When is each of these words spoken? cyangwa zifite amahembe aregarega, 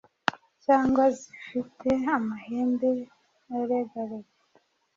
cyangwa 0.63 1.03
zifite 1.17 1.89
amahembe 2.17 2.91
aregarega, 3.57 4.31